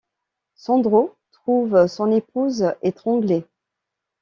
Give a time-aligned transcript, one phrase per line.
[0.55, 3.45] Sandro trouve son épouse étranglée.